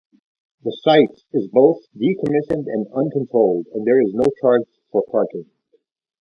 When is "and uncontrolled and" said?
2.65-3.85